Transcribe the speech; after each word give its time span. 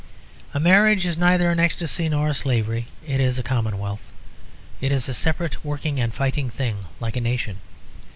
A 0.55 0.59
marriage 0.59 1.05
is 1.05 1.15
neither 1.15 1.51
an 1.51 1.59
ecstasy 1.59 2.09
nor 2.09 2.29
a 2.29 2.33
slavery; 2.33 2.87
it 3.05 3.21
is 3.21 3.37
a 3.37 3.43
commonwealth; 3.43 4.11
it 4.81 4.91
is 4.91 5.07
a 5.07 5.13
separate 5.13 5.63
working 5.63 5.99
and 5.99 6.11
fighting 6.11 6.49
thing 6.49 6.85
like 6.99 7.15
a 7.15 7.21
nation. 7.21 7.57